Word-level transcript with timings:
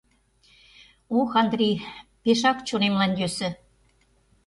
Ох, 1.19 1.31
Андри, 1.41 1.71
пешак 2.23 2.57
чонемлан 2.67 3.11
йӧсӧ... 3.19 3.49